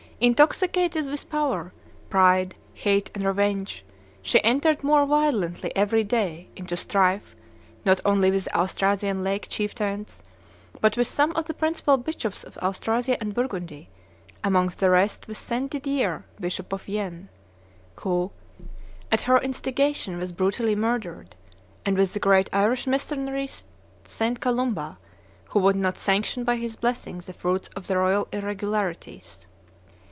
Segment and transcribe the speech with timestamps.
[0.23, 1.73] Intoxicated with power,
[2.07, 3.83] pride, hate, and revenge,
[4.21, 7.35] she entered more violently every day into strife
[7.85, 10.21] not only with the Austrasian laic chieftains,
[10.79, 13.89] but with some of the principal bishops of Austrasia and Burgundy,
[14.43, 15.71] among the rest with St.
[15.71, 17.27] Didier, bishop of Vienne,
[18.01, 18.29] who,
[19.11, 21.35] at her instigation, was brutally murdered,
[21.83, 23.49] and with the great Irish missionary
[24.03, 24.39] St.
[24.39, 24.99] Columba,
[25.45, 29.47] who would not sanction by his blessing the fruits of the royal irregularities.